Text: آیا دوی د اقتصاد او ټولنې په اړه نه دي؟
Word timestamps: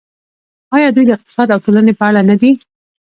آیا 0.75 0.89
دوی 0.95 1.05
د 1.07 1.11
اقتصاد 1.17 1.47
او 1.51 1.59
ټولنې 1.65 1.93
په 1.99 2.03
اړه 2.09 2.21
نه 2.29 2.35
دي؟ 2.41 2.51